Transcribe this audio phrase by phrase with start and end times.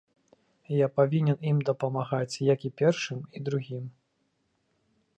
[0.75, 3.89] Я павінен ім дапамагаць, як і першым і другім.